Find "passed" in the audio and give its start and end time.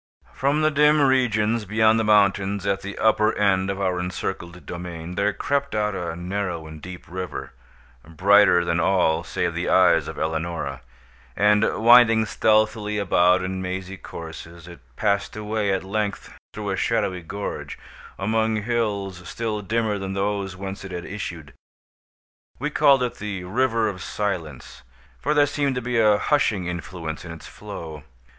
14.95-15.35